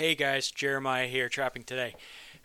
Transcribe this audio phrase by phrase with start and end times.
[0.00, 1.94] Hey guys, Jeremiah here, Trapping Today.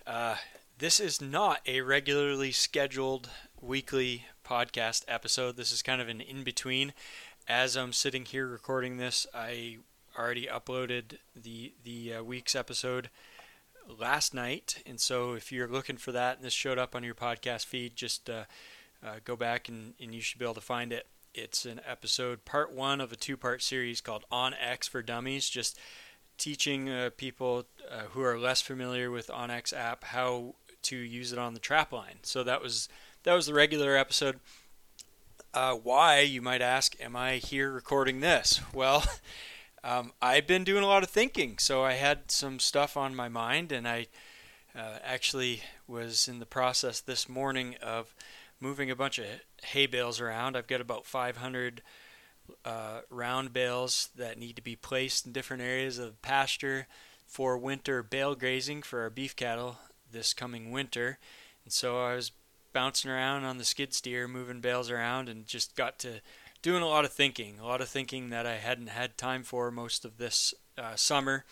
[0.05, 0.35] Uh,
[0.77, 3.29] this is not a regularly scheduled
[3.61, 5.55] weekly podcast episode.
[5.55, 6.91] This is kind of an in between.
[7.47, 9.77] As I'm sitting here recording this, I
[10.19, 13.09] already uploaded the the uh, week's episode
[13.87, 17.15] last night, and so if you're looking for that and this showed up on your
[17.15, 18.43] podcast feed, just uh,
[19.01, 21.07] uh, go back and, and you should be able to find it.
[21.33, 25.49] It's an episode, part one of a two part series called onX for Dummies.
[25.49, 25.79] Just
[26.37, 31.39] teaching uh, people uh, who are less familiar with onX app how to use it
[31.39, 32.17] on the trap line.
[32.23, 32.89] So that was
[33.23, 34.39] that was the regular episode.
[35.53, 36.95] Uh, why you might ask?
[37.01, 38.59] Am I here recording this?
[38.73, 39.03] Well,
[39.83, 43.29] um, I've been doing a lot of thinking, so I had some stuff on my
[43.29, 44.07] mind, and I
[44.75, 48.13] uh, actually was in the process this morning of
[48.59, 49.25] moving a bunch of
[49.63, 50.57] hay bales around.
[50.57, 51.81] I've got about 500
[52.63, 56.87] uh, round bales that need to be placed in different areas of pasture
[57.25, 59.77] for winter bale grazing for our beef cattle
[60.11, 61.17] this coming winter.
[61.63, 62.31] And so I was
[62.73, 66.21] bouncing around on the skid steer, moving bales around, and just got to
[66.61, 69.71] doing a lot of thinking, a lot of thinking that I hadn't had time for
[69.71, 71.45] most of this uh, summer.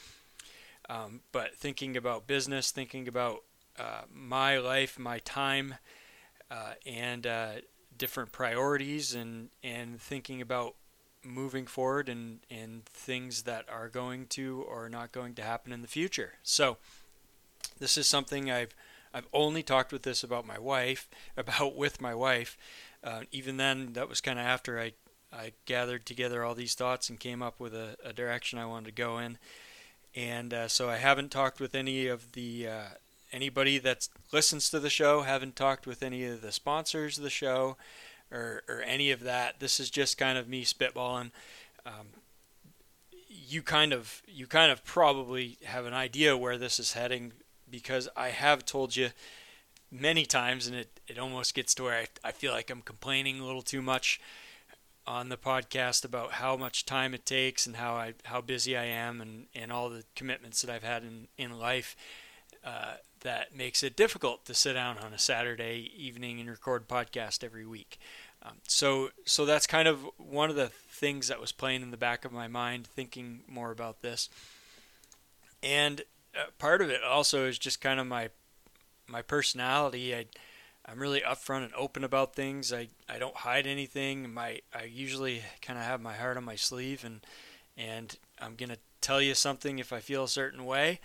[0.90, 3.44] Um, but thinking about business, thinking about
[3.80, 5.76] uh, my life, my time,
[6.52, 7.52] uh, and uh,
[7.98, 10.76] different priorities, and and thinking about
[11.24, 15.82] moving forward and, and things that are going to or not going to happen in
[15.82, 16.34] the future.
[16.44, 16.78] So
[17.80, 18.76] this is something I've
[19.16, 21.08] I've only talked with this about my wife
[21.38, 22.58] about with my wife.
[23.04, 24.94] Uh, even then, that was kind of after I
[25.32, 28.86] I gathered together all these thoughts and came up with a, a direction I wanted
[28.86, 29.38] to go in.
[30.16, 32.88] And uh, so I haven't talked with any of the uh,
[33.32, 35.22] anybody that listens to the show.
[35.22, 37.78] Haven't talked with any of the sponsors of the show
[38.34, 39.60] or, or any of that.
[39.60, 41.32] This is just kind of me spitballing.
[41.86, 42.08] Um,
[43.30, 47.34] you kind of you kind of probably have an idea where this is heading
[47.70, 49.10] because I have told you
[49.92, 53.40] many times, and it, it almost gets to where I, I feel like I'm complaining
[53.40, 54.20] a little too much
[55.06, 58.86] on the podcast about how much time it takes and how I how busy I
[58.86, 61.96] am and, and all the commitments that I've had in in life.
[62.64, 62.94] Uh,
[63.24, 67.66] that makes it difficult to sit down on a Saturday evening and record podcast every
[67.66, 67.98] week.
[68.44, 71.98] Um, so, so that's kind of one of the things that was playing in the
[71.98, 74.30] back of my mind, thinking more about this.
[75.62, 76.02] And
[76.36, 78.30] uh, part of it also is just kind of my
[79.08, 80.16] my personality.
[80.16, 80.26] I
[80.86, 82.74] I'm really upfront and open about things.
[82.74, 84.34] I, I don't hide anything.
[84.34, 87.26] My I usually kind of have my heart on my sleeve and
[87.78, 91.00] and I'm gonna tell you something if I feel a certain way.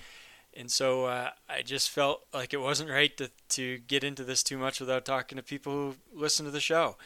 [0.54, 4.42] And so uh, I just felt like it wasn't right to, to get into this
[4.42, 6.96] too much without talking to people who listen to the show.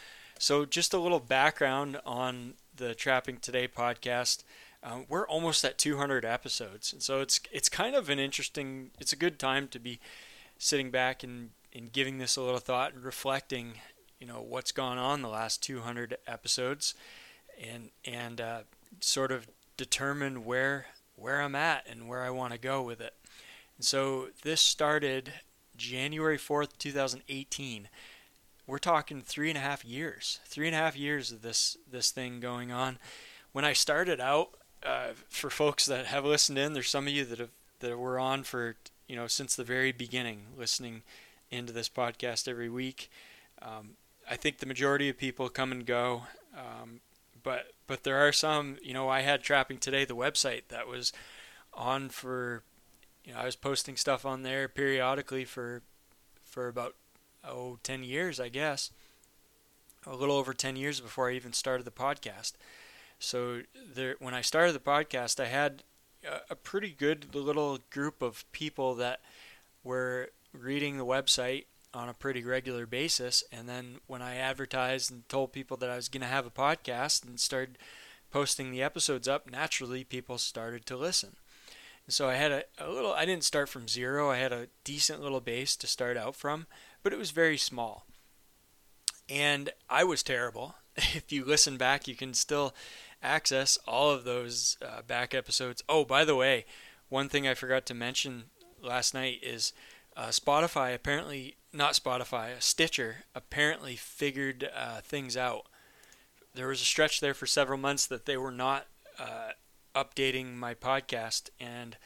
[0.42, 4.42] So, just a little background on the Trapping Today podcast.
[4.82, 8.90] Um, we're almost at 200 episodes, and so it's it's kind of an interesting.
[8.98, 10.00] It's a good time to be
[10.58, 13.74] sitting back and, and giving this a little thought and reflecting.
[14.18, 16.96] You know what's gone on the last 200 episodes,
[17.62, 18.60] and and uh,
[18.98, 23.14] sort of determine where where I'm at and where I want to go with it.
[23.76, 25.34] And so this started
[25.76, 27.88] January 4th, 2018
[28.66, 32.10] we're talking three and a half years, three and a half years of this this
[32.10, 32.98] thing going on.
[33.52, 37.24] When I started out, uh, for folks that have listened in, there's some of you
[37.24, 37.50] that have
[37.80, 38.76] that were on for
[39.08, 41.02] you know since the very beginning, listening
[41.50, 43.10] into this podcast every week.
[43.60, 43.90] Um,
[44.28, 46.22] I think the majority of people come and go,
[46.56, 47.00] um,
[47.42, 48.78] but but there are some.
[48.82, 51.12] You know, I had Trapping Today, the website that was
[51.74, 52.62] on for.
[53.24, 55.82] You know, I was posting stuff on there periodically for
[56.44, 56.96] for about
[57.46, 58.90] oh, 10 years, I guess.
[60.06, 62.52] A little over 10 years before I even started the podcast.
[63.18, 63.62] So
[63.94, 65.84] there, when I started the podcast, I had
[66.24, 69.20] a, a pretty good little group of people that
[69.84, 73.44] were reading the website on a pretty regular basis.
[73.52, 76.50] And then when I advertised and told people that I was going to have a
[76.50, 77.78] podcast and started
[78.30, 81.36] posting the episodes up, naturally people started to listen.
[82.06, 84.30] And so I had a, a little, I didn't start from zero.
[84.30, 86.66] I had a decent little base to start out from
[87.02, 88.06] but it was very small.
[89.28, 90.76] And I was terrible.
[91.14, 92.74] If you listen back, you can still
[93.22, 95.82] access all of those uh, back episodes.
[95.88, 96.66] Oh, by the way,
[97.08, 98.44] one thing I forgot to mention
[98.82, 99.72] last night is
[100.18, 105.66] uh, Spotify apparently, not Spotify, Stitcher apparently figured uh, things out.
[106.54, 108.86] There was a stretch there for several months that they were not
[109.18, 109.52] uh,
[109.94, 111.96] updating my podcast, and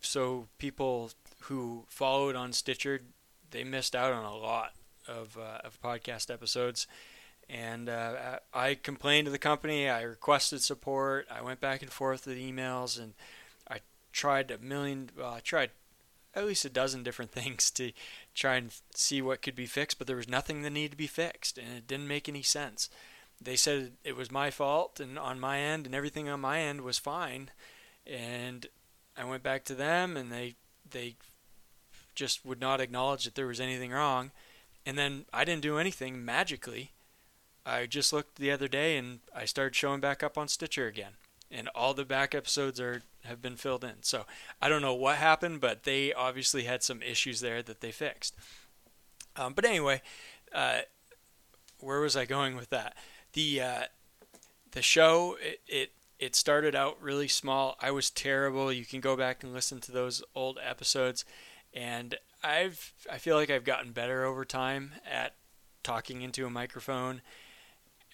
[0.00, 1.10] so people
[1.42, 3.02] who followed on Stitcher
[3.52, 4.72] they missed out on a lot
[5.06, 6.86] of, uh, of podcast episodes.
[7.48, 9.88] And uh, I complained to the company.
[9.88, 11.26] I requested support.
[11.30, 13.12] I went back and forth with emails, and
[13.70, 13.78] I
[14.12, 15.10] tried a million.
[15.16, 15.70] Well, I tried
[16.34, 17.92] at least a dozen different things to
[18.34, 21.06] try and see what could be fixed, but there was nothing that needed to be
[21.06, 22.88] fixed, and it didn't make any sense.
[23.44, 26.82] They said it was my fault and on my end, and everything on my end
[26.82, 27.50] was fine,
[28.06, 28.66] and
[29.16, 30.54] I went back to them, and they
[30.88, 31.16] they
[32.14, 34.30] just would not acknowledge that there was anything wrong,
[34.84, 36.92] and then I didn't do anything magically.
[37.64, 41.12] I just looked the other day, and I started showing back up on Stitcher again
[41.52, 44.02] and all the back episodes are have been filled in.
[44.02, 44.24] So
[44.60, 48.34] I don't know what happened, but they obviously had some issues there that they fixed.
[49.36, 50.02] Um, but anyway,
[50.52, 50.80] uh,
[51.78, 52.96] where was I going with that?
[53.32, 53.82] The uh,
[54.72, 57.76] the show it, it it started out really small.
[57.80, 58.72] I was terrible.
[58.72, 61.24] You can go back and listen to those old episodes,
[61.74, 65.34] and I've I feel like I've gotten better over time at
[65.82, 67.22] talking into a microphone,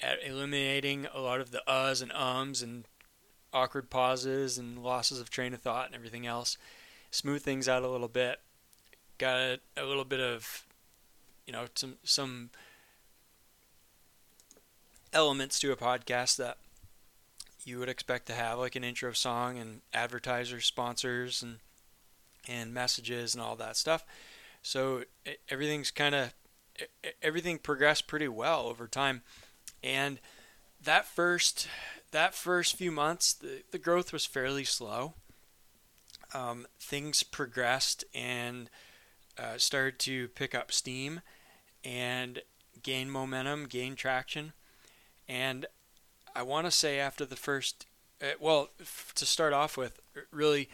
[0.01, 2.85] at eliminating a lot of the uhs and ums and
[3.53, 6.57] awkward pauses and losses of train of thought and everything else.
[7.11, 8.41] Smooth things out a little bit.
[9.19, 10.65] Got a, a little bit of,
[11.47, 12.51] you know, some some
[15.13, 16.59] elements to a podcast that
[17.65, 21.59] you would expect to have, like an intro song and advertisers, sponsors, and
[22.47, 24.05] and messages and all that stuff.
[24.63, 25.05] So
[25.51, 26.33] everything's kind of
[27.23, 29.23] everything progressed pretty well over time,
[29.83, 30.19] and
[30.83, 31.69] that first
[32.11, 35.15] that first few months, the, the growth was fairly slow.
[36.35, 38.69] Um, things progressed and
[39.39, 41.23] uh, started to pick up steam
[41.85, 42.43] and
[42.83, 44.53] gain momentum, gain traction.
[45.29, 45.67] And
[46.35, 47.87] I want to say after the first,
[48.23, 48.71] uh, well,
[49.15, 50.69] to start off with, really,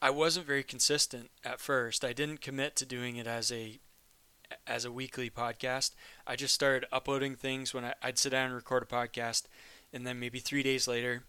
[0.00, 2.04] I wasn't very consistent at first.
[2.04, 3.78] I didn't commit to doing it as a
[4.66, 5.92] as a weekly podcast.
[6.26, 9.44] I just started uploading things when I, I'd sit down and record a podcast
[9.92, 11.22] and then maybe three days later,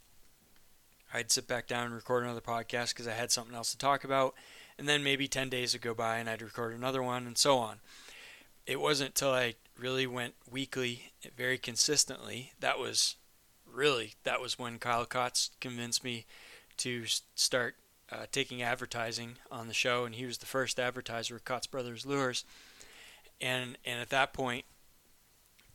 [1.13, 4.03] I'd sit back down and record another podcast because I had something else to talk
[4.03, 4.33] about,
[4.79, 7.57] and then maybe 10 days would go by and I'd record another one, and so
[7.57, 7.79] on.
[8.65, 13.15] It wasn't until I really went weekly, very consistently, that was
[13.71, 16.25] really that was when Kyle Kotz convinced me
[16.77, 17.05] to
[17.35, 17.75] start
[18.11, 22.05] uh, taking advertising on the show, and he was the first advertiser of Kotz Brothers
[22.05, 22.45] Lures.
[23.41, 24.65] And and at that point,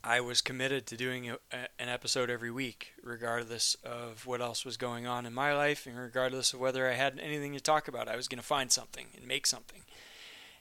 [0.02, 4.76] I was committed to doing a, an episode every week, regardless of what else was
[4.76, 8.08] going on in my life, and regardless of whether I had anything to talk about.
[8.08, 9.82] I was going to find something and make something.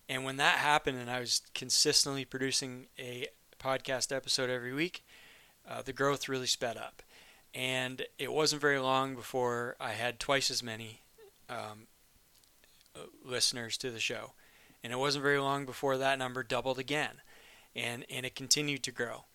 [0.10, 3.28] And when that happened, and I was consistently producing a
[3.60, 5.04] podcast episode every week,
[5.70, 7.02] uh, the growth really sped up.
[7.54, 11.02] And it wasn't very long before I had twice as many
[11.50, 11.88] um,
[12.96, 14.34] uh, listeners to the show.
[14.84, 17.22] And it wasn't very long before that number doubled again
[17.78, 19.26] and and it continued to grow.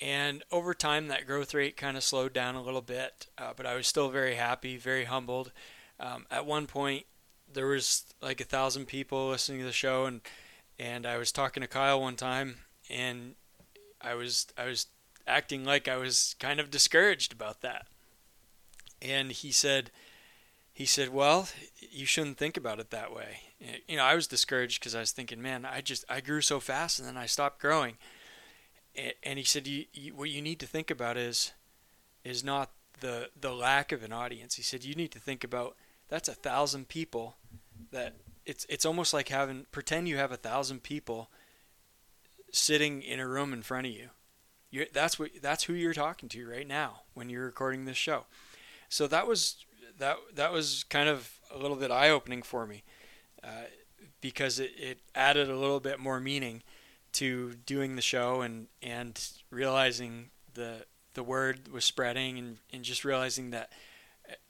[0.00, 3.66] And over time, that growth rate kind of slowed down a little bit, uh, but
[3.66, 5.50] I was still very happy, very humbled.
[5.98, 7.06] Um, at one point,
[7.52, 10.20] there was like a thousand people listening to the show, and
[10.78, 12.56] and I was talking to Kyle one time,
[12.90, 13.34] and
[14.00, 14.86] I was I was
[15.26, 17.86] acting like I was kind of discouraged about that,
[19.00, 19.90] and he said,
[20.72, 21.48] he said, well,
[21.80, 23.40] you shouldn't think about it that way.
[23.88, 26.60] You know, I was discouraged because I was thinking, man, I just I grew so
[26.60, 27.96] fast and then I stopped growing.
[29.22, 31.52] And he said, you, you, what you need to think about is
[32.24, 32.70] is not
[33.00, 34.54] the the lack of an audience.
[34.54, 35.76] He said you need to think about
[36.08, 37.36] that's a thousand people
[37.90, 38.14] that
[38.44, 41.30] it's it's almost like having pretend you have a thousand people
[42.50, 44.08] sitting in a room in front of you.
[44.70, 48.24] You're, that's what that's who you're talking to right now when you're recording this show.
[48.88, 49.64] So that was
[49.98, 52.82] that that was kind of a little bit eye opening for me
[53.44, 53.66] uh,
[54.20, 56.62] because it, it added a little bit more meaning
[57.12, 63.04] to doing the show and and realizing the the word was spreading and, and just
[63.04, 63.70] realizing that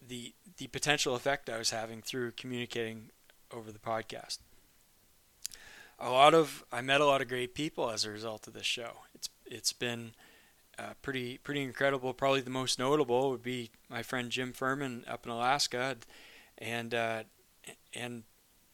[0.07, 3.11] the the potential effect I was having through communicating
[3.53, 4.39] over the podcast.
[5.99, 8.67] A lot of I met a lot of great people as a result of this
[8.67, 8.99] show.
[9.15, 10.13] It's it's been
[10.79, 12.13] uh, pretty pretty incredible.
[12.15, 15.97] Probably the most notable would be my friend Jim Furman up in Alaska,
[16.57, 17.25] and uh,
[17.95, 18.23] and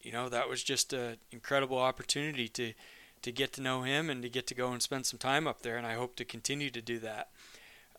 [0.00, 2.74] you know that was just an incredible opportunity to
[3.22, 5.62] to get to know him and to get to go and spend some time up
[5.62, 7.30] there, and I hope to continue to do that.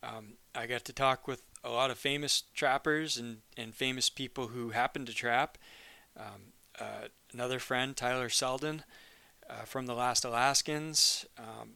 [0.02, 4.48] Um, I got to talk with a lot of famous trappers and, and famous people
[4.48, 5.58] who happen to trap.
[6.16, 8.84] Um, uh, another friend, Tyler Selden,
[9.50, 11.26] uh, from the Last Alaskans.
[11.38, 11.74] Um,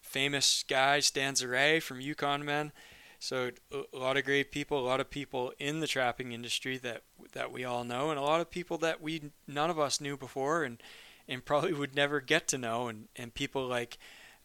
[0.00, 2.72] famous guy, Stan Zuray from Yukon Men.
[3.18, 7.02] So a lot of great people, a lot of people in the trapping industry that
[7.34, 10.16] that we all know, and a lot of people that we none of us knew
[10.16, 10.82] before, and
[11.28, 13.96] and probably would never get to know, and and people like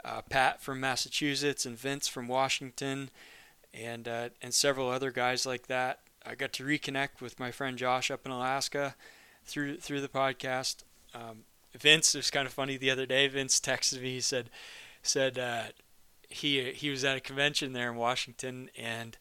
[0.06, 3.10] uh, Pat from Massachusetts and Vince from Washington,
[3.78, 6.00] and uh, and several other guys like that.
[6.26, 8.96] I got to reconnect with my friend Josh up in Alaska.
[9.48, 10.84] through through the podcast.
[11.16, 13.28] Um, Vince, it was kind of funny the other day.
[13.28, 14.12] Vince texted me.
[14.14, 14.50] He said
[15.02, 15.64] said uh,
[16.30, 19.18] he he was at a convention there in Washington, and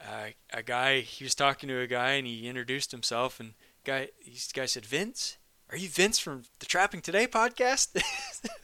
[0.00, 4.08] uh, a guy he was talking to a guy, and he introduced himself, and guy
[4.26, 5.38] this guy said, "Vince,
[5.70, 8.02] are you Vince from the Trapping Today podcast?"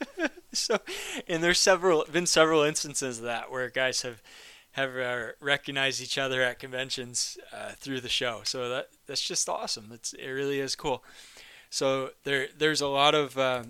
[0.53, 0.79] so,
[1.27, 4.21] and there's several been several instances of that where guys have
[4.79, 8.41] have uh, recognized each other at conventions uh, through the show.
[8.43, 9.91] So that that's just awesome.
[9.93, 11.03] It's it really is cool.
[11.69, 13.63] So there there's a lot of uh,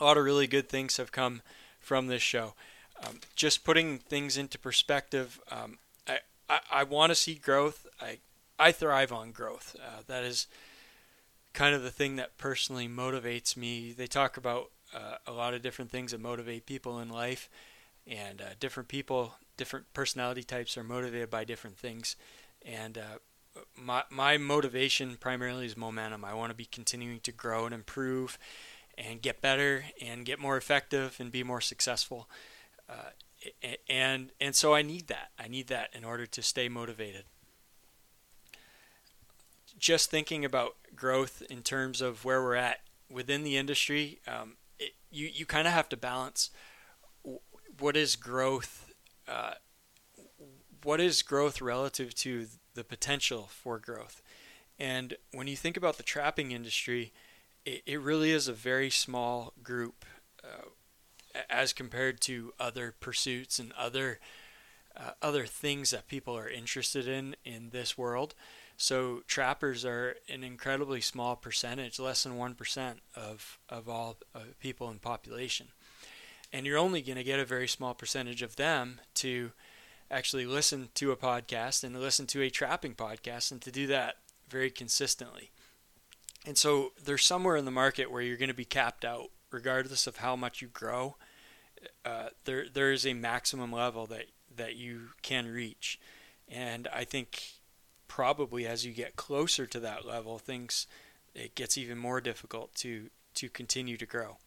[0.00, 1.42] a lot of really good things have come
[1.80, 2.54] from this show.
[3.02, 5.78] Um, just putting things into perspective, um,
[6.08, 6.18] I,
[6.48, 7.86] I, I want to see growth.
[8.00, 8.18] I,
[8.58, 9.76] I thrive on growth.
[9.78, 10.46] Uh, that is
[11.52, 13.92] kind of the thing that personally motivates me.
[13.92, 17.50] They talk about uh, a lot of different things that motivate people in life,
[18.06, 22.16] and uh, different people, different personality types are motivated by different things.
[22.64, 23.18] And uh,
[23.76, 26.24] my, my motivation primarily is momentum.
[26.24, 28.38] I want to be continuing to grow and improve
[28.98, 32.28] and get better and get more effective and be more successful.
[32.88, 33.10] Uh,
[33.88, 35.30] and and so I need that.
[35.38, 37.24] I need that in order to stay motivated.
[39.78, 44.92] Just thinking about growth in terms of where we're at within the industry, um, it,
[45.10, 46.50] you you kind of have to balance
[47.78, 48.85] what is growth.
[49.28, 49.54] Uh,
[50.82, 54.22] what is growth relative to the potential for growth?
[54.78, 57.12] And when you think about the trapping industry,
[57.64, 60.04] it, it really is a very small group
[60.44, 60.68] uh,
[61.50, 64.20] as compared to other pursuits and other
[64.96, 68.34] uh, other things that people are interested in in this world.
[68.78, 74.40] So trappers are an incredibly small percentage, less than one percent of of all uh,
[74.60, 75.68] people in population,
[76.52, 79.52] and you're only going to get a very small percentage of them to
[80.10, 84.16] actually listen to a podcast and listen to a trapping podcast, and to do that
[84.48, 85.50] very consistently.
[86.46, 90.06] And so there's somewhere in the market where you're going to be capped out, regardless
[90.06, 91.16] of how much you grow.
[92.04, 96.00] Uh, there there is a maximum level that that you can reach,
[96.48, 97.52] and I think
[98.08, 100.86] probably as you get closer to that level, things
[101.34, 104.38] it gets even more difficult to to continue to grow.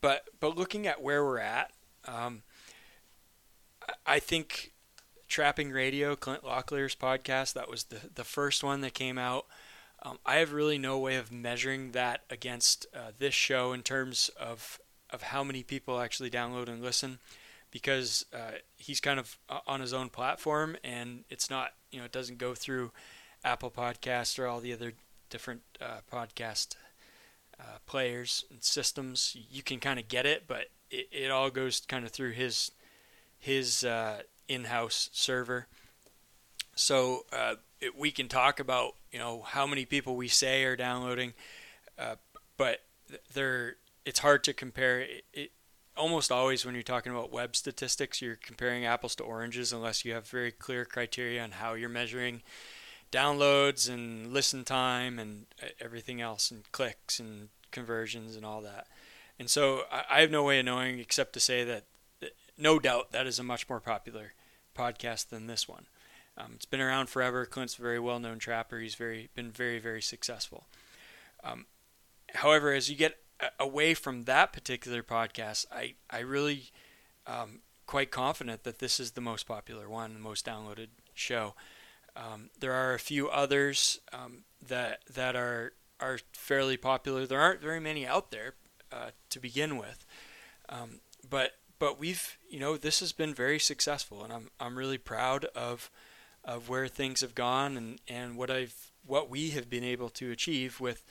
[0.00, 1.72] But but looking at where we're at,
[2.06, 2.42] um,
[4.04, 4.72] I think
[5.28, 9.46] Trapping Radio, Clint Locklear's podcast, that was the the first one that came out.
[10.02, 14.30] Um, I have really no way of measuring that against uh, this show in terms
[14.38, 14.78] of
[15.10, 17.18] of how many people actually download and listen,
[17.70, 22.04] because uh, he's kind of uh, on his own platform and it's not you know
[22.04, 22.92] it doesn't go through
[23.44, 24.92] Apple Podcast or all the other
[25.30, 26.74] different uh, podcast
[27.60, 29.36] uh, players and systems.
[29.50, 32.70] You can kind of get it, but it, it all goes kind of through his
[33.38, 35.66] his uh, in-house server.
[36.74, 37.24] So
[37.80, 41.34] it, we can talk about you know how many people we say are downloading,
[41.98, 42.16] uh,
[42.56, 42.82] but
[43.32, 45.00] they're it's hard to compare.
[45.00, 45.50] It, it,
[45.96, 50.12] almost always when you're talking about web statistics, you're comparing apples to oranges unless you
[50.12, 52.42] have very clear criteria on how you're measuring
[53.16, 58.86] downloads and listen time and uh, everything else and clicks and conversions and all that.
[59.38, 61.84] And so I, have no way of knowing except to say that
[62.58, 64.32] no doubt that is a much more popular
[64.76, 65.86] podcast than this one.
[66.38, 67.46] Um, it's been around forever.
[67.46, 68.78] Clint's a very well-known trapper.
[68.78, 70.66] He's very been very very successful.
[71.42, 71.66] Um,
[72.34, 73.18] however, as you get
[73.58, 76.70] away from that particular podcast, I I really
[77.26, 81.54] um, quite confident that this is the most popular one, the most downloaded show.
[82.16, 87.26] Um, there are a few others um, that that are are fairly popular.
[87.26, 88.54] There aren't very many out there
[88.92, 90.06] uh, to begin with,
[90.68, 94.98] um, but but we've you know this has been very successful, and I'm I'm really
[94.98, 95.90] proud of
[96.44, 100.30] of where things have gone and, and what I've what we have been able to
[100.30, 101.04] achieve with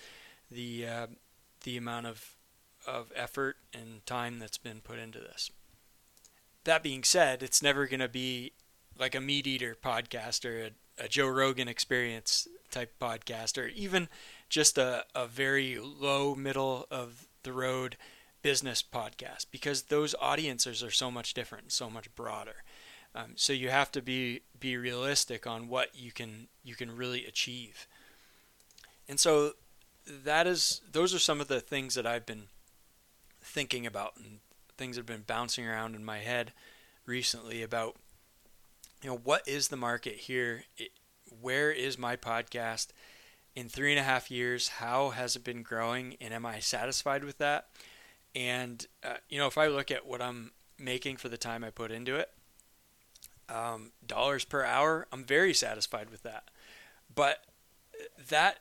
[0.50, 1.08] the uh,
[1.64, 2.36] the amount of
[2.88, 5.52] of effort and time that's been put into this.
[6.64, 8.54] That being said, it's never going to be
[8.98, 14.10] like a meat eater podcast or a, a, Joe Rogan experience type podcast or even
[14.50, 17.98] just a, a very low middle of the road
[18.42, 22.64] business podcast because those audiences are so much different, so much broader.
[23.16, 27.26] Um, so you have to be be realistic on what you can you can really
[27.26, 27.88] achieve.
[29.08, 29.54] And so
[30.06, 32.48] that is those are some of the things that I've been
[33.42, 34.40] thinking about and
[34.78, 36.52] things that have been bouncing around in my head
[37.06, 37.96] recently about
[39.06, 40.90] you know what is the market here it,
[41.42, 42.88] where is my podcast
[43.56, 47.24] in three and a half years how has it been growing and am i satisfied
[47.24, 47.68] with that
[48.34, 51.70] and uh, you know if i look at what i'm making for the time i
[51.70, 52.32] put into it
[53.50, 56.50] um, dollars per hour, I'm very satisfied with that.
[57.14, 57.44] But
[58.30, 58.60] that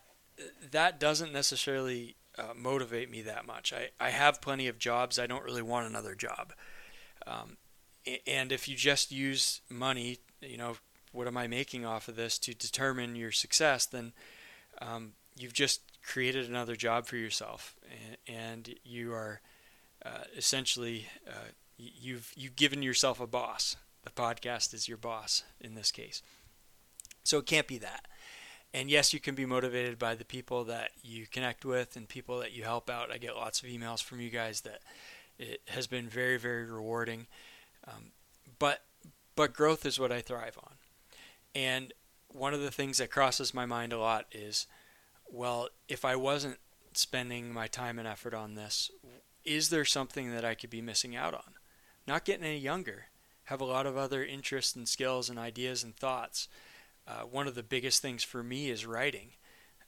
[0.72, 3.72] that doesn't necessarily uh, motivate me that much.
[3.72, 5.18] I, I have plenty of jobs.
[5.18, 6.52] I don't really want another job.
[7.26, 7.56] Um,
[8.26, 10.76] and if you just use money, you know,
[11.12, 14.12] what am I making off of this to determine your success, then
[14.80, 17.76] um, you've just created another job for yourself,
[18.26, 19.40] and, and you are
[20.04, 23.76] uh, essentially uh, you've you've given yourself a boss.
[24.02, 26.22] The podcast is your boss in this case,
[27.22, 28.06] so it can't be that.
[28.74, 32.40] And yes, you can be motivated by the people that you connect with and people
[32.40, 33.12] that you help out.
[33.12, 34.80] I get lots of emails from you guys that
[35.38, 37.28] it has been very very rewarding.
[37.86, 38.12] Um,
[38.58, 38.80] but
[39.36, 40.74] but growth is what I thrive on.
[41.54, 41.92] And
[42.28, 44.66] one of the things that crosses my mind a lot is,
[45.30, 46.58] well, if I wasn't
[46.92, 48.90] spending my time and effort on this,
[49.44, 51.54] is there something that I could be missing out on?
[52.06, 53.06] Not getting any younger,
[53.44, 56.48] have a lot of other interests and skills and ideas and thoughts.
[57.06, 59.30] Uh, one of the biggest things for me is writing.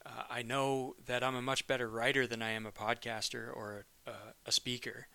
[0.04, 3.86] Uh, I know that I'm a much better writer than I am a podcaster or
[4.06, 4.12] a,
[4.46, 5.08] a speaker,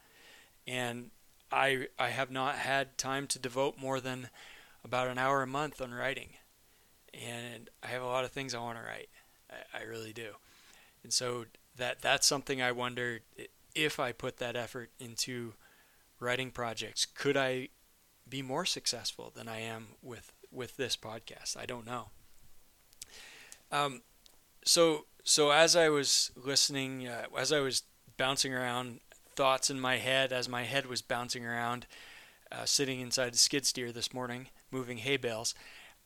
[0.68, 1.12] and
[1.52, 4.30] I I have not had time to devote more than
[4.84, 6.30] about an hour a month on writing,
[7.14, 9.10] and I have a lot of things I want to write.
[9.50, 10.36] I, I really do,
[11.04, 11.46] and so
[11.78, 13.20] that that's something I wonder
[13.76, 15.54] if I put that effort into
[16.20, 17.70] writing projects, could I
[18.30, 21.58] be more successful than I am with with this podcast?
[21.58, 22.10] I don't know.
[23.72, 24.02] Um,
[24.64, 27.84] so so as I was listening, uh, as I was
[28.18, 29.00] bouncing around
[29.42, 31.88] thoughts in my head as my head was bouncing around,
[32.52, 35.56] uh, sitting inside the skid steer this morning, moving hay bales.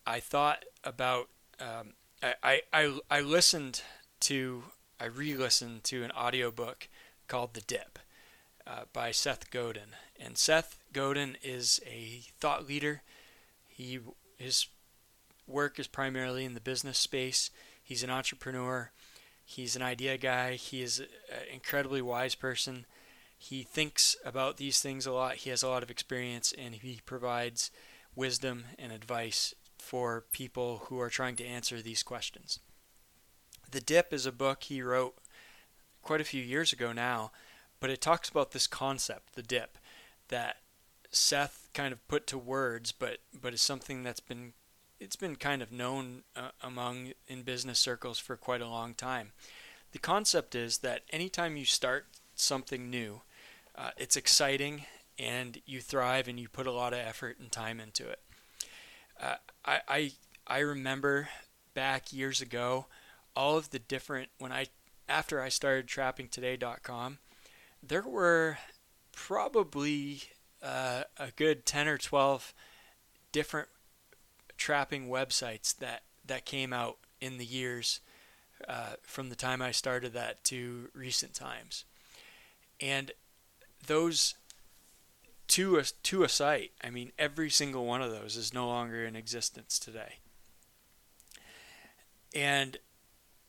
[0.07, 1.27] I thought about.
[1.59, 1.95] Um,
[2.41, 3.81] I, I, I listened
[4.21, 4.63] to
[5.01, 6.87] I re-listened to an audiobook
[7.27, 7.99] called The Dip
[8.65, 13.01] uh, by Seth Godin, and Seth Godin is a thought leader.
[13.67, 13.99] He
[14.37, 14.67] his
[15.45, 17.51] work is primarily in the business space.
[17.83, 18.91] He's an entrepreneur.
[19.43, 20.53] He's an idea guy.
[20.53, 21.07] He is an
[21.53, 22.85] incredibly wise person.
[23.45, 25.35] He thinks about these things a lot.
[25.35, 27.69] He has a lot of experience and he provides
[28.15, 32.59] wisdom and advice for people who are trying to answer these questions.
[33.69, 35.15] The Dip is a book he wrote
[36.01, 37.31] quite a few years ago now,
[37.79, 39.77] but it talks about this concept, the dip,
[40.29, 40.57] that
[41.11, 44.53] Seth kind of put to words, but but is something that's been
[44.99, 49.33] it's been kind of known uh, among in business circles for quite a long time.
[49.91, 53.21] The concept is that anytime you start something new,
[53.77, 54.85] uh, it's exciting
[55.17, 58.19] and you thrive and you put a lot of effort and time into it.
[59.21, 60.11] Uh, I, I
[60.47, 61.29] I remember
[61.73, 62.85] back years ago
[63.35, 64.67] all of the different when I
[65.07, 67.19] after I started trappingtoday.com,
[67.81, 68.57] there were
[69.11, 70.23] probably
[70.63, 72.53] uh, a good 10 or 12
[73.31, 73.69] different
[74.57, 77.99] trapping websites that that came out in the years
[78.67, 81.85] uh, from the time I started that to recent times.
[82.81, 83.11] And
[83.87, 84.35] those
[85.49, 89.05] to a to a site, I mean, every single one of those is no longer
[89.05, 90.15] in existence today.
[92.33, 92.77] And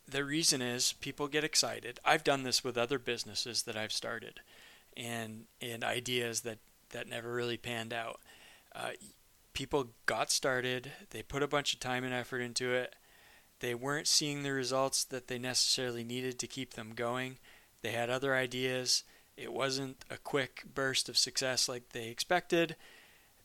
[0.09, 1.99] the reason is people get excited.
[2.05, 4.41] I've done this with other businesses that I've started,
[4.97, 6.59] and and ideas that
[6.91, 8.21] that never really panned out.
[8.75, 8.91] Uh,
[9.53, 10.93] people got started.
[11.11, 12.95] They put a bunch of time and effort into it.
[13.61, 17.39] They weren't seeing the results that they necessarily needed to keep them going.
[17.83, 19.03] They had other ideas
[19.37, 22.77] it wasn't a quick burst of success like they expected.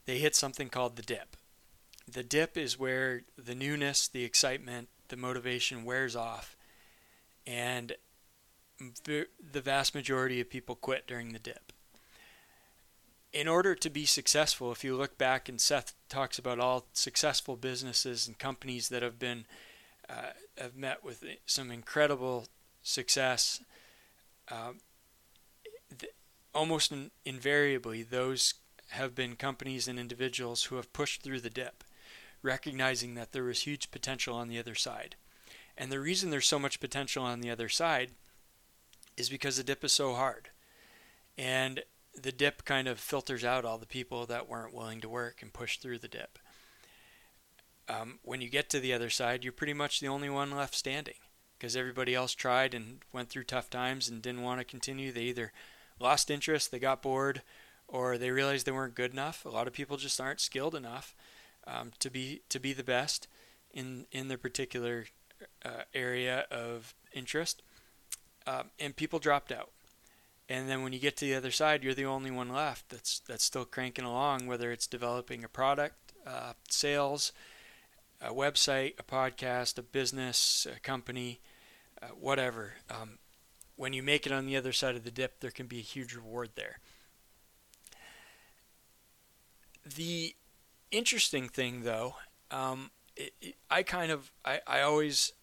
[0.06, 1.36] They hit something called the dip.
[2.12, 6.56] The dip is where the newness, the excitement, the motivation wears off,
[7.46, 7.94] and
[9.04, 11.72] the vast majority of people quit during the dip.
[13.34, 17.56] In order to be successful, if you look back and Seth talks about all successful
[17.56, 19.46] businesses and companies that have been
[20.10, 22.48] uh, have met with some incredible
[22.84, 23.62] success,
[24.50, 24.74] uh,
[26.54, 28.56] almost in, invariably, those
[28.90, 31.84] have been companies and individuals who have pushed through the dip,
[32.42, 35.16] recognizing that there was huge potential on the other side.
[35.78, 38.12] And the reason there's so much potential on the other side
[39.16, 40.50] is because the dip is so hard.
[41.38, 41.84] And
[42.20, 45.54] the dip kind of filters out all the people that weren't willing to work and
[45.54, 46.38] push through the dip.
[47.88, 50.76] Um, when you get to the other side, you're pretty much the only one left
[50.76, 51.16] standing
[51.58, 55.12] because everybody else tried and went through tough times and didn't want to continue.
[55.12, 55.52] They either
[56.02, 57.42] lost interest, they got bored,
[57.88, 59.46] or they realized they weren't good enough.
[59.46, 61.16] A lot of people just aren't skilled enough
[61.68, 63.28] um, to be to be the best
[63.74, 65.06] in in their particular
[65.64, 67.62] uh, area of interest,
[68.48, 69.72] um, and people dropped out.
[70.50, 73.20] And then when you get to the other side, you're the only one left that's
[73.20, 74.48] that's still cranking along.
[74.48, 77.32] Whether it's developing a product, uh, sales,
[78.22, 81.40] a website, a podcast, a business, a company,
[82.02, 82.74] uh, whatever.
[82.90, 83.20] Um,
[83.82, 85.82] when you make it on the other side of the dip, there can be a
[85.82, 86.78] huge reward there.
[89.84, 90.36] The
[90.92, 92.14] interesting thing, though,
[92.52, 95.34] um, it, it, I kind of I, I always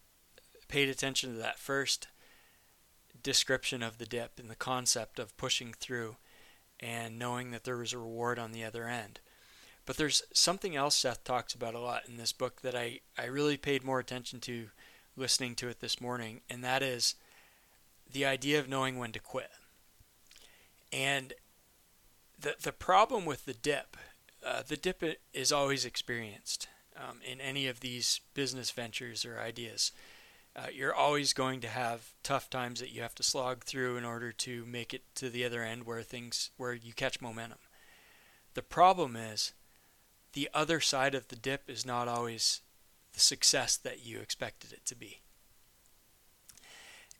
[0.69, 2.07] paid attention to that first
[3.21, 6.15] description of the dip and the concept of pushing through
[6.79, 9.19] and knowing that there was a reward on the other end.
[9.85, 13.25] But there's something else Seth talks about a lot in this book that I, I
[13.25, 14.69] really paid more attention to
[15.17, 17.15] listening to it this morning, and that is
[18.11, 19.51] the idea of knowing when to quit.
[20.91, 21.33] And
[22.39, 23.97] the, the problem with the dip,
[24.45, 26.67] uh, the dip is always experienced
[26.97, 29.91] um, in any of these business ventures or ideas
[30.55, 34.05] uh, you're always going to have tough times that you have to slog through in
[34.05, 37.59] order to make it to the other end where things where you catch momentum.
[38.55, 39.53] The problem is
[40.33, 42.61] the other side of the dip is not always
[43.13, 45.21] the success that you expected it to be.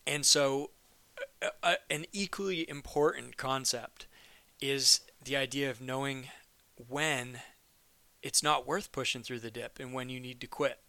[0.05, 0.71] And so
[1.63, 4.07] uh an equally important concept
[4.61, 6.27] is the idea of knowing
[6.75, 7.39] when
[8.21, 10.79] it's not worth pushing through the dip and when you need to quit.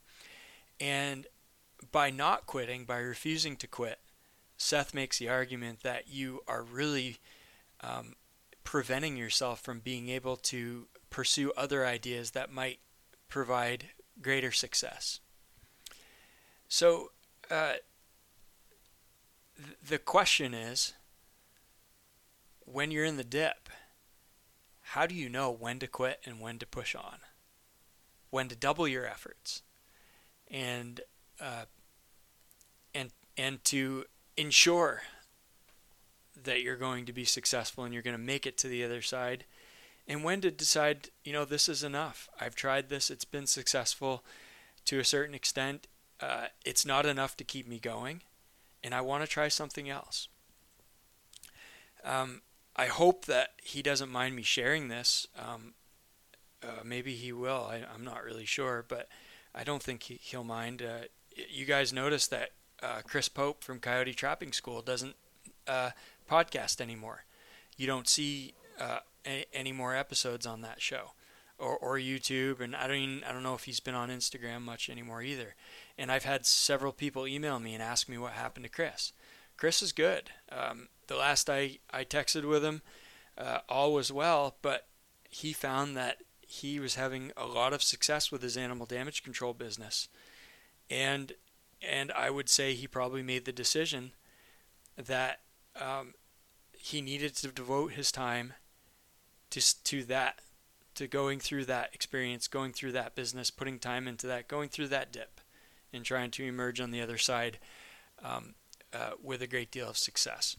[0.81, 1.27] And
[1.93, 4.01] by not quitting, by refusing to quit,
[4.57, 7.19] Seth makes the argument that you are really
[7.81, 8.15] um,
[8.65, 12.79] preventing yourself from being able to pursue other ideas that might
[13.29, 13.87] provide
[14.21, 15.21] greater success.
[16.69, 17.13] So,
[17.51, 17.75] uh,
[19.87, 20.95] the question is
[22.61, 23.69] when you're in the dip,
[24.83, 27.19] how do you know when to quit and when to push on?
[28.31, 29.63] When to double your efforts?
[30.51, 31.01] And
[31.41, 31.65] uh,
[32.95, 34.05] and and to
[34.37, 35.03] ensure
[36.43, 39.03] that you're going to be successful and you're going to make it to the other
[39.03, 39.45] side
[40.09, 44.25] and when to decide you know this is enough i've tried this it's been successful
[44.85, 45.87] to a certain extent
[46.21, 48.23] uh, it's not enough to keep me going
[48.83, 50.29] and i want to try something else
[52.05, 52.43] um,
[52.77, 55.75] i hope that he doesn't mind me sharing this um,
[56.63, 59.09] uh, maybe he will I, am not really sure but
[59.55, 61.07] i don't think he, will mind uh,
[61.49, 62.51] you guys notice that
[62.83, 65.15] uh, Chris Pope from Coyote Trapping School doesn't
[65.67, 65.91] uh,
[66.29, 67.25] podcast anymore.
[67.77, 69.01] You don't see uh,
[69.55, 71.13] any, more episodes on that show,
[71.61, 74.63] or, or YouTube, and I don't even, I don't know if he's been on Instagram
[74.63, 75.55] much anymore either.
[75.99, 79.13] And I've had several people email me and ask me what happened to Chris.
[79.57, 80.31] Chris is good.
[80.51, 82.83] Um, the last I, I texted with him,
[83.37, 84.87] uh, all was well, but
[85.29, 89.55] he found that he was having a lot of success with his animal damage control
[89.55, 90.09] business
[90.91, 91.33] and
[91.81, 94.13] and I would say he probably made the decision
[94.97, 95.41] that
[95.81, 96.13] um,
[96.73, 98.55] he needed to devote his time
[99.51, 100.41] to to that,
[101.01, 104.89] to going through that experience, going through that business, putting time into that, going through
[104.89, 105.41] that dip,
[105.95, 107.59] and trying to emerge on the other side
[108.23, 108.55] um,
[108.93, 110.57] uh, with a great deal of success.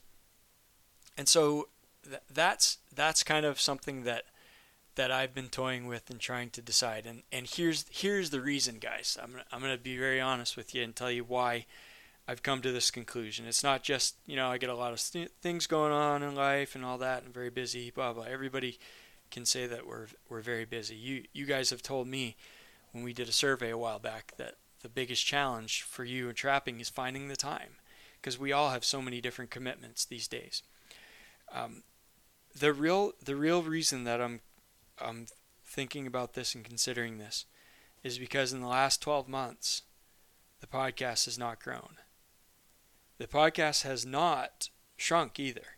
[1.16, 1.68] And so
[2.04, 4.24] th- that's that's kind of something that
[4.96, 7.06] that I've been toying with and trying to decide.
[7.06, 9.20] And and here's here's the reason, guys.
[9.22, 11.68] I'm gonna, I'm going to be very honest with you and tell you why
[12.28, 13.46] I've come to this conclusion.
[13.46, 16.34] It's not just you know I get a lot of st- things going on in
[16.34, 17.92] life and all that and very busy.
[17.92, 18.24] Blah blah.
[18.24, 18.80] Everybody
[19.32, 20.96] can say that we're we're very busy.
[20.96, 22.36] You you guys have told me
[22.92, 26.36] when we did a survey a while back that the biggest challenge for you in
[26.36, 27.76] trapping is finding the time
[28.20, 30.64] because we all have so many different commitments these days.
[31.52, 31.84] Um,
[32.58, 34.42] the real the real reason that I'm
[35.00, 35.28] I'm
[35.66, 37.46] thinking about this and considering this
[38.04, 39.84] is because in the last 12 months,
[40.60, 41.98] the podcast has not grown.
[43.18, 45.78] The podcast has not shrunk either.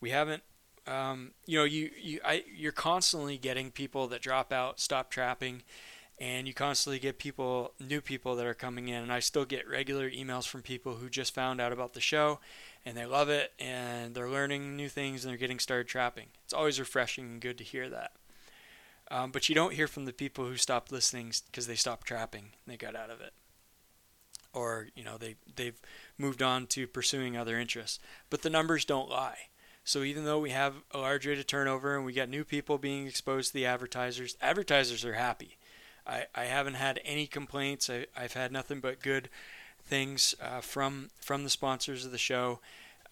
[0.00, 0.42] We haven't,
[0.86, 5.62] um, you know, you you I, you're constantly getting people that drop out, stop trapping,
[6.18, 9.02] and you constantly get people, new people that are coming in.
[9.02, 12.40] And I still get regular emails from people who just found out about the show,
[12.84, 16.28] and they love it, and they're learning new things, and they're getting started trapping.
[16.44, 18.12] It's always refreshing and good to hear that.
[19.10, 22.52] Um, but you don't hear from the people who stopped listening because they stopped trapping.
[22.66, 23.32] They got out of it,
[24.52, 25.80] or you know they they've
[26.18, 28.00] moved on to pursuing other interests.
[28.30, 29.48] But the numbers don't lie.
[29.86, 32.76] So even though we have a large rate of turnover and we got new people
[32.76, 35.58] being exposed to the advertisers, advertisers are happy.
[36.04, 37.88] I, I haven't had any complaints.
[37.88, 39.28] I, I've had nothing but good
[39.80, 42.58] things uh, from from the sponsors of the show.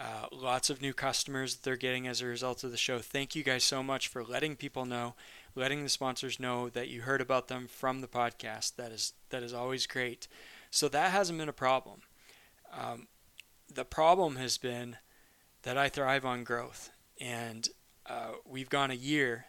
[0.00, 2.98] Uh, lots of new customers that they're getting as a result of the show.
[2.98, 5.14] Thank you guys so much for letting people know
[5.54, 8.74] letting the sponsors know that you heard about them from the podcast.
[8.74, 10.26] That is that is always great.
[10.72, 12.00] So that hasn't been a problem.
[12.76, 13.06] Um,
[13.72, 14.96] the problem has been
[15.64, 17.68] that I thrive on growth, and
[18.07, 19.46] uh, we've gone a year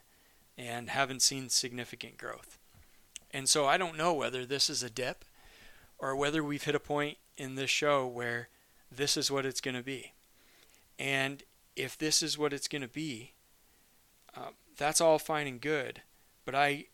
[0.58, 2.58] and haven't seen significant growth.
[3.32, 5.26] And so I don't know whether this is a dip
[6.00, 8.48] or whether we've hit a point in this show where
[8.90, 10.14] this is what it's going to be.
[10.98, 11.44] And
[11.76, 13.34] if this is what it's going to be,
[14.36, 16.02] uh, that's all fine and good.
[16.46, 16.86] But I,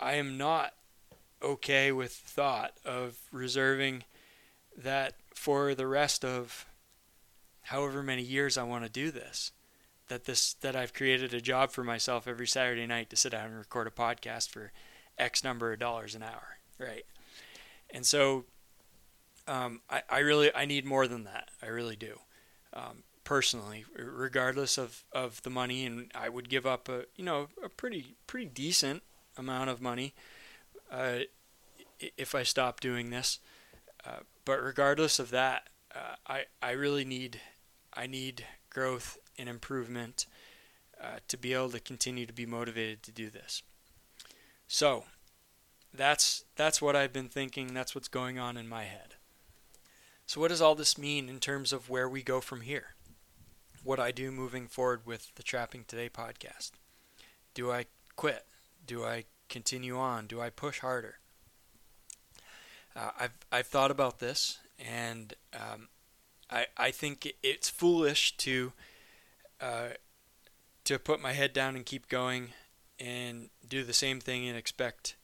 [0.00, 0.74] I am not
[1.40, 4.02] okay with thought of reserving
[4.76, 6.66] that for the rest of
[7.62, 9.52] however many years I want to do this.
[10.08, 13.46] That this that I've created a job for myself every Saturday night to sit down
[13.46, 14.72] and record a podcast for
[15.16, 17.06] X number of dollars an hour, right?
[17.90, 18.44] And so
[19.46, 21.50] um, I, I really I need more than that.
[21.62, 22.18] I really do.
[22.74, 27.48] Um, personally, regardless of, of the money, and I would give up a you know
[27.62, 29.02] a pretty pretty decent
[29.36, 30.14] amount of money
[30.90, 31.20] uh,
[32.16, 33.38] if I stop doing this.
[34.04, 37.40] Uh, but regardless of that, uh, I I really need
[37.94, 40.26] I need growth and improvement
[41.00, 43.62] uh, to be able to continue to be motivated to do this.
[44.68, 45.04] So
[45.92, 47.74] that's that's what I've been thinking.
[47.74, 49.16] That's what's going on in my head.
[50.26, 52.94] So what does all this mean in terms of where we go from here?
[53.84, 56.70] What I do moving forward with the Trapping Today podcast?
[57.52, 58.46] Do I quit?
[58.86, 60.26] Do I continue on?
[60.26, 61.18] Do I push harder?
[62.94, 65.88] Uh, I've I've thought about this, and um,
[66.52, 68.72] I I think it's foolish to
[69.60, 69.88] uh,
[70.84, 72.50] to put my head down and keep going
[72.98, 75.16] and do the same thing and expect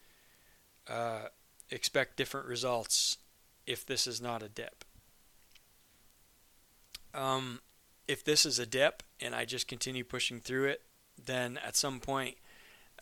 [0.89, 1.27] uh,
[1.71, 3.19] expect different results
[3.67, 4.85] if this is not a dip.
[7.15, 7.61] Um,
[8.07, 10.83] if this is a dip and I just continue pushing through it,
[11.23, 12.37] then at some point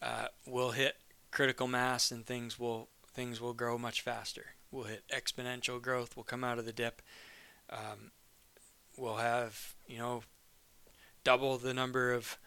[0.03, 0.97] uh, we'll hit
[1.31, 4.47] critical mass and things will things will grow much faster.
[4.71, 6.17] We'll hit exponential growth.
[6.17, 7.03] We'll come out of the dip.
[7.71, 8.11] Um,
[8.97, 10.23] we'll have you know
[11.25, 12.39] double the number of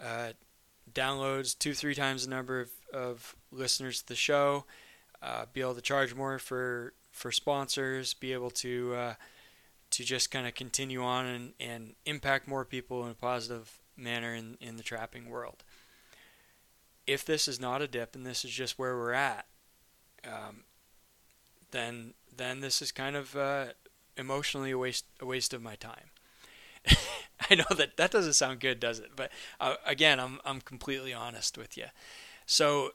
[0.00, 0.32] uh,
[0.92, 4.64] downloads, two three times the number of, of listeners to the show.
[5.20, 8.14] Uh, be able to charge more for for sponsors.
[8.14, 9.14] Be able to uh,
[9.90, 14.34] to just kind of continue on and, and impact more people in a positive manner
[14.34, 15.62] in, in the trapping world.
[17.06, 19.46] If this is not a dip and this is just where we're at,
[20.24, 20.64] um,
[21.72, 23.66] then then this is kind of uh,
[24.22, 26.10] emotionally a waste a waste of my time.
[27.50, 29.10] I know that that doesn't sound good, does it?
[29.14, 29.30] But
[29.60, 31.86] uh, again, I'm I'm completely honest with you.
[32.46, 32.92] So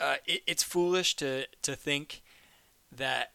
[0.00, 2.22] uh, it, it's foolish to to think
[2.90, 3.32] that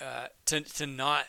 [0.00, 1.26] uh, to to not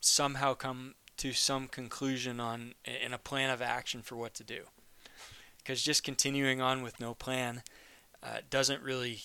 [0.00, 4.64] somehow come to some conclusion on in a plan of action for what to do.
[5.58, 7.62] Because just continuing on with no plan
[8.22, 9.22] uh, doesn't really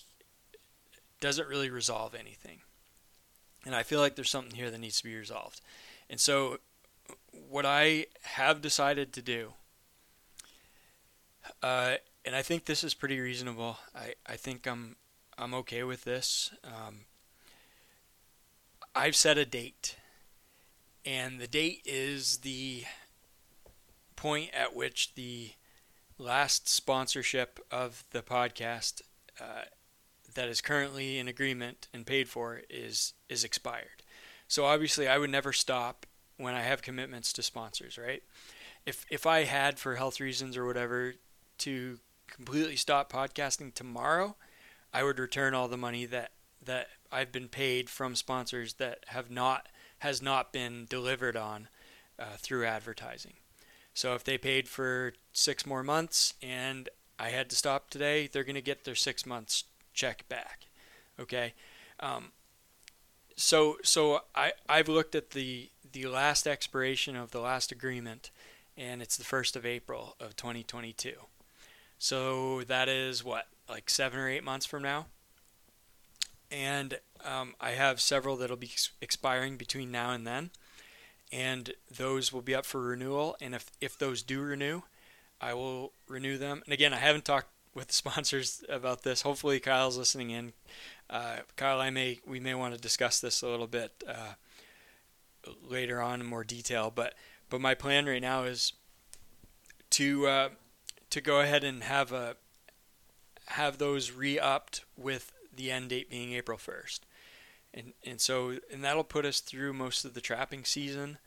[1.19, 2.59] doesn't really resolve anything.
[3.65, 5.62] And I feel like there's something here that needs to be resolved.
[6.10, 6.60] And so,
[7.49, 9.54] what I have decided to do,
[11.62, 11.95] uh,
[12.26, 13.78] and I think this is pretty reasonable.
[13.95, 14.97] I, I think I'm
[15.38, 16.52] I'm okay with this.
[16.63, 17.02] Um,
[18.95, 19.95] I've set a date
[21.06, 22.84] and the date is the
[24.15, 25.52] point at which the
[26.17, 29.02] last sponsorship of the podcast
[29.39, 29.63] uh,
[30.35, 34.03] that is currently in agreement and paid for is is expired.
[34.47, 36.05] So obviously, I would never stop
[36.37, 38.23] when I have commitments to sponsors, right?
[38.85, 41.15] If if I had for health reasons or whatever
[41.59, 44.35] to completely stop podcasting tomorrow,
[44.93, 46.31] I would return all the money that
[46.63, 49.69] that I've been paid from sponsors that have not
[49.99, 51.69] has not been delivered on
[52.19, 53.33] uh, through advertising.
[53.93, 58.43] So if they paid for six more months and I had to stop today, they're
[58.43, 60.67] going to get their six months check back.
[61.19, 61.53] Okay.
[61.99, 62.32] Um,
[63.36, 68.32] so so I I've looked at the the last expiration of the last agreement,
[68.77, 71.13] and it's the first of April of 2022.
[71.97, 75.06] So that is what like seven or eight months from now
[76.53, 80.51] and um, I have several that'll be expiring between now and then,
[81.32, 83.36] and those will be up for renewal.
[83.41, 84.84] And if if those do renew,
[85.41, 86.62] I will renew them.
[86.65, 89.21] And again, I haven't talked with the sponsors about this.
[89.21, 90.53] Hopefully, Kyle's listening in.
[91.09, 94.33] Uh, Kyle, I may we may want to discuss this a little bit uh,
[95.67, 96.91] later on in more detail.
[96.93, 97.13] But
[97.49, 98.73] but my plan right now is
[99.91, 100.49] to uh,
[101.09, 102.36] to go ahead and have a
[103.47, 107.01] have those re-upped with the end date being April 1st.
[107.73, 111.17] And, and so and that'll put us through most of the trapping season.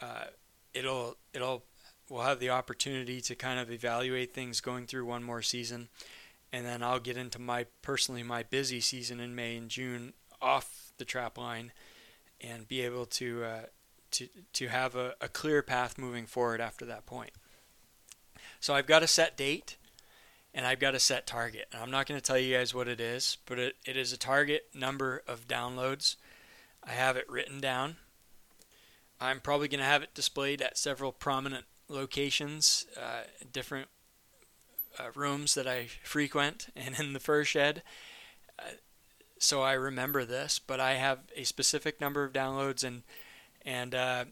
[0.00, 0.26] Uh,
[0.72, 1.64] it'll it'll
[2.08, 5.88] we'll have the opportunity to kind of evaluate things going through one more season,
[6.52, 10.92] and then I'll get into my personally my busy season in May and June off
[10.98, 11.72] the trap line,
[12.40, 13.62] and be able to uh,
[14.12, 17.32] to to have a, a clear path moving forward after that point.
[18.60, 19.76] So I've got a set date
[20.54, 21.66] and I've got a set target.
[21.72, 24.12] And I'm not going to tell you guys what it is, but it, it is
[24.12, 26.16] a target number of downloads.
[26.82, 27.96] I have it written down.
[29.20, 33.88] I'm probably going to have it displayed at several prominent locations, uh, different
[34.98, 37.82] uh, rooms that I frequent, and in the fur shed.
[38.58, 38.76] Uh,
[39.38, 43.02] so I remember this, but I have a specific number of downloads, and
[43.62, 44.24] and uh,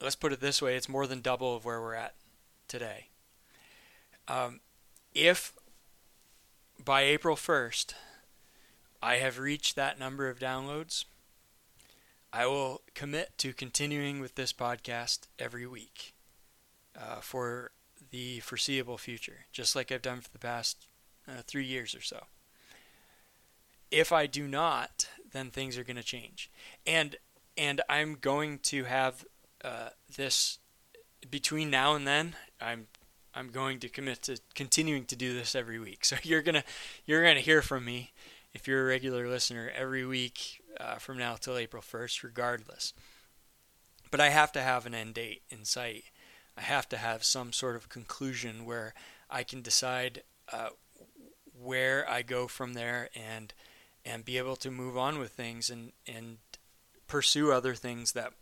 [0.00, 2.14] let's put it this way: it's more than double of where we're at
[2.68, 3.08] today.
[4.28, 4.60] Um,
[5.14, 5.52] if
[6.82, 7.94] by April 1st
[9.02, 11.04] I have reached that number of downloads,
[12.32, 16.11] I will commit to continuing with this podcast every week
[16.98, 17.72] uh, for
[18.10, 20.86] the foreseeable future, just like I've done for the past
[21.28, 22.24] uh, three years or so.
[23.90, 26.50] If I do not, then things are going to change,
[26.86, 27.16] and
[27.56, 29.24] and I'm going to have
[29.64, 30.58] uh, this
[31.30, 32.34] between now and then.
[32.60, 32.86] I'm
[33.34, 36.04] I'm going to commit to continuing to do this every week.
[36.12, 36.64] So you're gonna
[37.06, 38.12] you're gonna hear from me
[38.52, 42.92] if you're a regular listener every week uh, from now till April 1st, regardless.
[44.10, 46.04] But I have to have an end date in sight.
[46.62, 48.94] I have to have some sort of conclusion where
[49.28, 50.22] I can decide
[50.52, 50.68] uh,
[51.60, 53.52] where I go from there and
[54.04, 56.38] and be able to move on with things and and
[57.08, 58.32] pursue other things that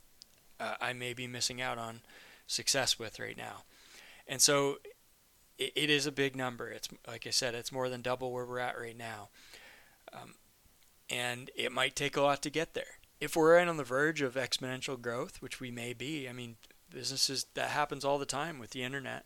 [0.59, 2.01] uh, I may be missing out on
[2.47, 3.65] success with right now.
[4.29, 4.79] And so
[5.59, 6.69] it, it is a big number.
[6.69, 9.31] It's like I said, it's more than double where we're at right now.
[10.13, 10.35] Um,
[11.09, 12.99] and it might take a lot to get there.
[13.19, 16.57] If we're right on the verge of exponential growth, which we may be, I mean,
[16.91, 19.25] businesses that happens all the time with the internet.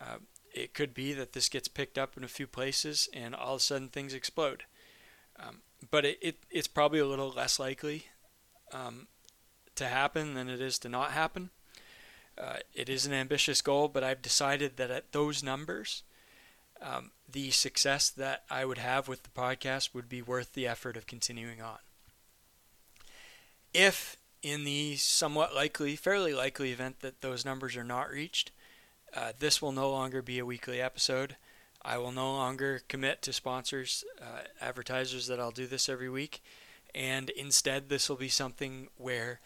[0.00, 0.16] Uh,
[0.52, 3.60] it could be that this gets picked up in a few places and all of
[3.60, 4.64] a sudden things explode.
[5.38, 8.06] Um, but it, it, it's probably a little less likely
[8.72, 9.08] um,
[9.74, 11.50] to happen than it is to not happen.
[12.36, 16.02] Uh, it is an ambitious goal, but I've decided that at those numbers,
[16.82, 20.96] um, the success that I would have with the podcast would be worth the effort
[20.96, 21.78] of continuing on.
[23.72, 28.50] If, in the somewhat likely, fairly likely event that those numbers are not reached,
[29.16, 31.36] uh, this will no longer be a weekly episode.
[31.82, 36.42] I will no longer commit to sponsors, uh, advertisers that I'll do this every week,
[36.94, 39.40] and instead this will be something where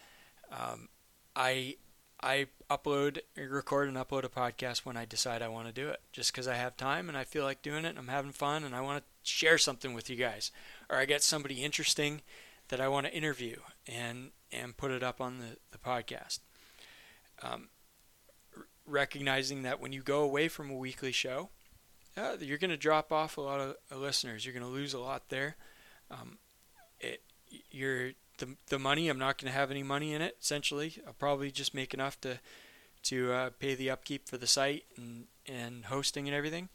[0.51, 0.89] um,
[1.35, 1.75] I
[2.21, 6.01] I upload, record, and upload a podcast when I decide I want to do it,
[6.11, 7.89] just because I have time and I feel like doing it.
[7.89, 10.51] And I'm having fun, and I want to share something with you guys,
[10.89, 12.21] or I get somebody interesting
[12.67, 13.57] that I want to interview
[13.87, 16.39] and and put it up on the the podcast.
[17.41, 17.69] Um,
[18.85, 21.49] recognizing that when you go away from a weekly show,
[22.17, 24.45] uh, you're going to drop off a lot of listeners.
[24.45, 25.55] You're going to lose a lot there.
[26.11, 26.39] Um,
[26.99, 27.21] it,
[27.69, 29.07] you're the the money.
[29.07, 30.37] I'm not going to have any money in it.
[30.41, 32.39] Essentially, I'll probably just make enough to
[33.03, 36.69] to uh, pay the upkeep for the site and and hosting and everything.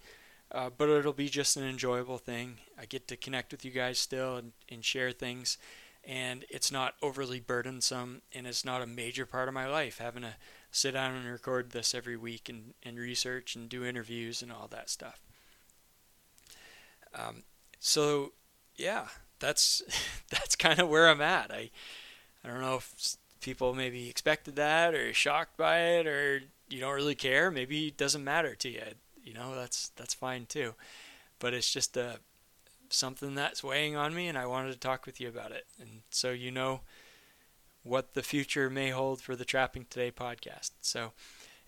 [0.52, 2.58] Uh, but it'll be just an enjoyable thing.
[2.78, 5.58] I get to connect with you guys still and, and share things,
[6.07, 10.23] and it's not overly burdensome, and it's not a major part of my life having
[10.23, 10.35] to
[10.71, 14.69] sit down and record this every week and, and research and do interviews and all
[14.69, 15.23] that stuff.
[17.14, 17.45] Um,
[17.79, 18.33] so,
[18.77, 19.07] yeah,
[19.38, 19.83] that's
[20.31, 21.51] that's kind of where I'm at.
[21.51, 21.71] I
[22.45, 26.95] I don't know if people maybe expected that or shocked by it or you don't
[26.95, 27.51] really care.
[27.51, 28.83] Maybe it doesn't matter to you.
[29.23, 30.75] You know, that's that's fine too.
[31.38, 32.19] But it's just a
[32.90, 35.66] something that's weighing on me and I wanted to talk with you about it.
[35.81, 36.81] And so you know
[37.83, 40.73] what the future may hold for the Trapping Today podcast.
[40.81, 41.12] So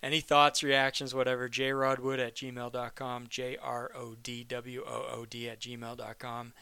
[0.02, 5.48] any thoughts, reactions, whatever, jrodwood at gmail.com, J R O D W O O D
[5.48, 6.52] at gmail.com.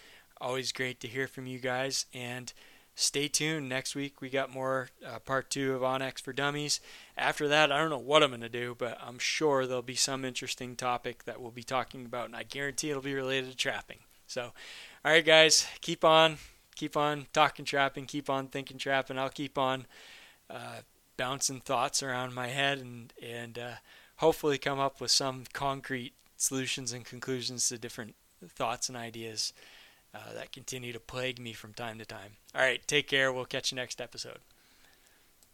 [0.41, 2.07] Always great to hear from you guys.
[2.13, 2.53] And
[2.95, 3.69] stay tuned.
[3.69, 6.81] Next week, we got more uh, part two of onX for Dummies.
[7.17, 9.95] After that, I don't know what I'm going to do, but I'm sure there'll be
[9.95, 12.27] some interesting topic that we'll be talking about.
[12.27, 13.99] And I guarantee it'll be related to trapping.
[14.27, 14.53] So,
[15.05, 16.39] all right, guys, keep on.
[16.77, 19.17] Keep on talking trapping, keep on thinking trapping.
[19.17, 19.87] I'll keep on
[20.51, 20.81] uh,
[21.17, 23.75] bouncing thoughts around my head and and uh,
[24.17, 28.17] hopefully come up with some concrete solutions and conclusions to different
[28.49, 29.53] thoughts and ideas
[30.15, 32.33] uh, that continue to plague me from time to time.
[32.55, 33.33] All right, take care.
[33.33, 34.39] We'll catch you next episode.